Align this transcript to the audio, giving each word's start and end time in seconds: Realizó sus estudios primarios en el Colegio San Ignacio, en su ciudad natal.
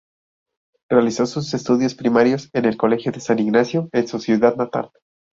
Realizó 0.89 1.27
sus 1.27 1.53
estudios 1.53 1.93
primarios 1.93 2.49
en 2.53 2.65
el 2.65 2.75
Colegio 2.75 3.13
San 3.19 3.37
Ignacio, 3.37 3.87
en 3.93 4.07
su 4.07 4.17
ciudad 4.17 4.55
natal. 4.55 4.89